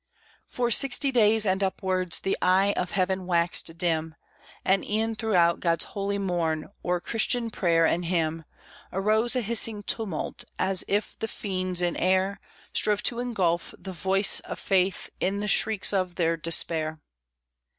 [0.47, 4.15] For sixty days and upwards, The eye of heaven waxed dim;
[4.65, 8.43] And e'en throughout God's holy morn, O'er Christian prayer and hymn,
[8.91, 12.41] Arose a hissing tumult, As if the fiends in air
[12.73, 16.99] Strove to engulf the voice of faith In the shrieks of their despair.